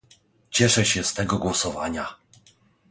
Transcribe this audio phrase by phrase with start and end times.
[0.49, 2.15] Cieszę się z tego głosowania